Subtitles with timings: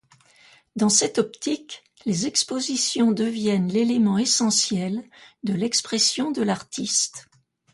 [0.75, 5.07] Dans cette optique les expositions deviennent l’élément essentiel
[5.43, 7.27] de l’expression de l’artiste.